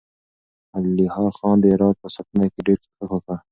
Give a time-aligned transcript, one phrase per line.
[0.77, 3.35] الهيار خان د هرات په ساتنه کې ډېر کوښښ وکړ.